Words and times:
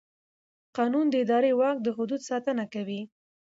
قانون 0.77 1.05
د 1.09 1.15
اداري 1.23 1.51
واک 1.59 1.77
د 1.81 1.87
حدودو 1.97 2.25
ساتنه 2.29 2.63
کوي. 2.73 3.01